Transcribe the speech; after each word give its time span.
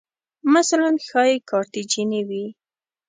مثلاً 0.55 0.89
ښایي 1.07 1.37
کارتیجني 1.49 2.21
وې 2.29 2.45